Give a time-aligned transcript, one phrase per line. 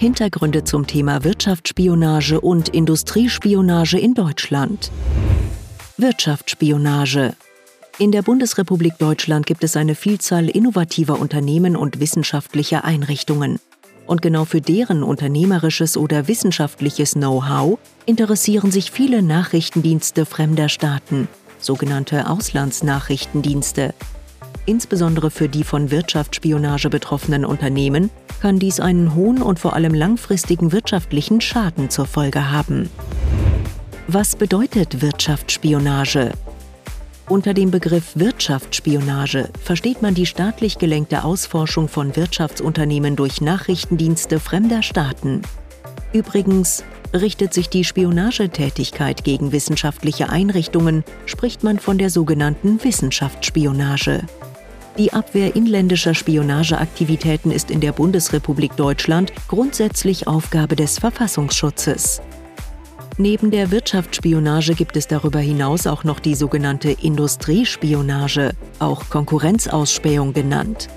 [0.00, 4.90] Hintergründe zum Thema Wirtschaftsspionage und Industriespionage in Deutschland.
[5.98, 7.34] Wirtschaftsspionage.
[7.98, 13.60] In der Bundesrepublik Deutschland gibt es eine Vielzahl innovativer Unternehmen und wissenschaftlicher Einrichtungen.
[14.06, 21.28] Und genau für deren unternehmerisches oder wissenschaftliches Know-how interessieren sich viele Nachrichtendienste fremder Staaten,
[21.58, 23.92] sogenannte Auslandsnachrichtendienste.
[24.70, 28.08] Insbesondere für die von Wirtschaftsspionage betroffenen Unternehmen
[28.40, 32.88] kann dies einen hohen und vor allem langfristigen wirtschaftlichen Schaden zur Folge haben.
[34.06, 36.30] Was bedeutet Wirtschaftsspionage?
[37.28, 44.84] Unter dem Begriff Wirtschaftsspionage versteht man die staatlich gelenkte Ausforschung von Wirtschaftsunternehmen durch Nachrichtendienste fremder
[44.84, 45.42] Staaten.
[46.12, 54.22] Übrigens, richtet sich die Spionagetätigkeit gegen wissenschaftliche Einrichtungen, spricht man von der sogenannten Wissenschaftsspionage.
[55.00, 62.20] Die Abwehr inländischer Spionageaktivitäten ist in der Bundesrepublik Deutschland grundsätzlich Aufgabe des Verfassungsschutzes.
[63.16, 70.88] Neben der Wirtschaftsspionage gibt es darüber hinaus auch noch die sogenannte Industriespionage, auch Konkurrenzausspähung genannt.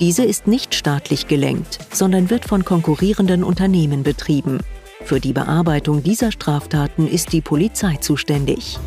[0.00, 4.58] Diese ist nicht staatlich gelenkt, sondern wird von konkurrierenden Unternehmen betrieben.
[5.04, 8.80] Für die Bearbeitung dieser Straftaten ist die Polizei zuständig.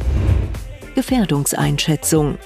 [0.96, 2.38] Gefährdungseinschätzung.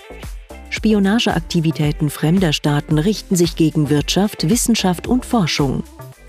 [0.69, 5.83] Spionageaktivitäten fremder Staaten richten sich gegen Wirtschaft, Wissenschaft und Forschung.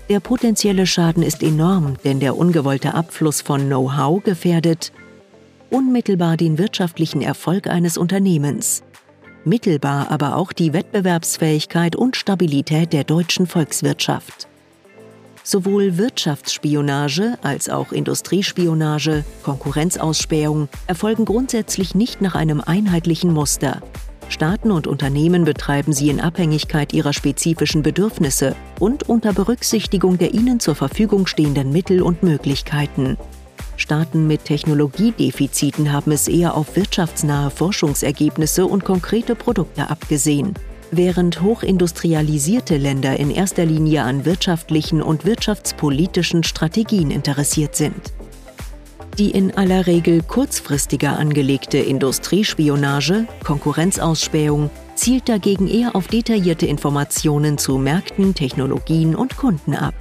[0.09, 4.91] Der potenzielle Schaden ist enorm, denn der ungewollte Abfluss von Know-how gefährdet
[5.71, 8.83] unmittelbar den wirtschaftlichen Erfolg eines Unternehmens,
[9.45, 14.47] mittelbar aber auch die Wettbewerbsfähigkeit und Stabilität der deutschen Volkswirtschaft.
[15.43, 23.81] Sowohl Wirtschaftsspionage als auch Industriespionage, Konkurrenzausspähung erfolgen grundsätzlich nicht nach einem einheitlichen Muster,
[24.31, 30.61] Staaten und Unternehmen betreiben sie in Abhängigkeit ihrer spezifischen Bedürfnisse und unter Berücksichtigung der ihnen
[30.61, 33.17] zur Verfügung stehenden Mittel und Möglichkeiten.
[33.75, 40.53] Staaten mit Technologiedefiziten haben es eher auf wirtschaftsnahe Forschungsergebnisse und konkrete Produkte abgesehen,
[40.91, 48.13] während hochindustrialisierte Länder in erster Linie an wirtschaftlichen und wirtschaftspolitischen Strategien interessiert sind.
[49.17, 57.77] Die in aller Regel kurzfristiger angelegte Industriespionage, Konkurrenzausspähung, zielt dagegen eher auf detaillierte Informationen zu
[57.77, 59.93] Märkten, Technologien und Kunden ab.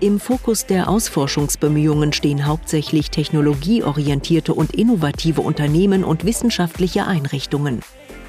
[0.00, 7.80] Im Fokus der Ausforschungsbemühungen stehen hauptsächlich technologieorientierte und innovative Unternehmen und wissenschaftliche Einrichtungen.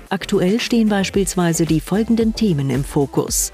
[0.09, 3.51] Aktuell stehen beispielsweise die folgenden Themen im Fokus.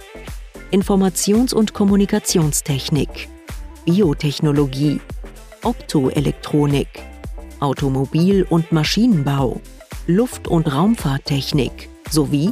[0.72, 3.28] Informations- und Kommunikationstechnik,
[3.86, 5.02] Biotechnologie,
[5.66, 6.88] Optoelektronik,
[7.60, 9.60] Automobil- und Maschinenbau,
[10.06, 12.52] Luft- und Raumfahrttechnik sowie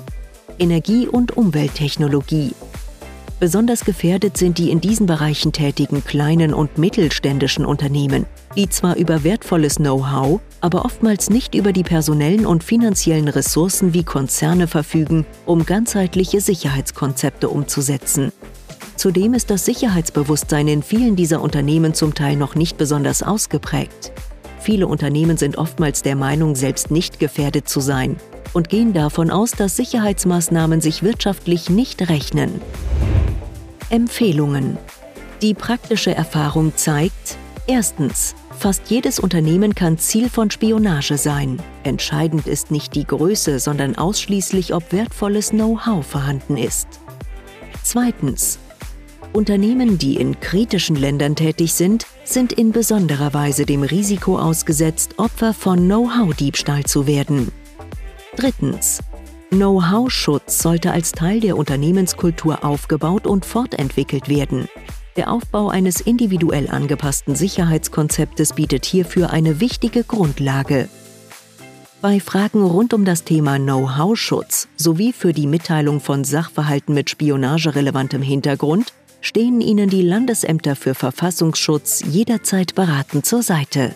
[0.57, 2.53] Energie- und Umwelttechnologie.
[3.39, 8.25] Besonders gefährdet sind die in diesen Bereichen tätigen kleinen und mittelständischen Unternehmen,
[8.55, 14.03] die zwar über wertvolles Know-how, aber oftmals nicht über die personellen und finanziellen Ressourcen wie
[14.03, 18.31] Konzerne verfügen, um ganzheitliche Sicherheitskonzepte umzusetzen.
[19.03, 24.13] Zudem ist das Sicherheitsbewusstsein in vielen dieser Unternehmen zum Teil noch nicht besonders ausgeprägt.
[24.61, 28.15] Viele Unternehmen sind oftmals der Meinung, selbst nicht gefährdet zu sein
[28.53, 32.61] und gehen davon aus, dass Sicherheitsmaßnahmen sich wirtschaftlich nicht rechnen.
[33.89, 34.77] Empfehlungen.
[35.41, 37.35] Die praktische Erfahrung zeigt,
[37.67, 41.61] erstens, fast jedes Unternehmen kann Ziel von Spionage sein.
[41.83, 46.87] Entscheidend ist nicht die Größe, sondern ausschließlich, ob wertvolles Know-how vorhanden ist.
[47.83, 48.59] Zweitens,
[49.33, 55.55] Unternehmen, die in kritischen Ländern tätig sind, sind in besonderer Weise dem Risiko ausgesetzt, Opfer
[55.55, 57.51] von Know-how-Diebstahl zu werden.
[58.35, 58.99] Drittens.
[59.49, 64.67] Know-how-Schutz sollte als Teil der Unternehmenskultur aufgebaut und fortentwickelt werden.
[65.15, 70.89] Der Aufbau eines individuell angepassten Sicherheitskonzeptes bietet hierfür eine wichtige Grundlage.
[72.01, 78.21] Bei Fragen rund um das Thema Know-how-Schutz sowie für die Mitteilung von Sachverhalten mit spionagerelevantem
[78.21, 83.95] Hintergrund stehen Ihnen die Landesämter für Verfassungsschutz jederzeit beratend zur Seite.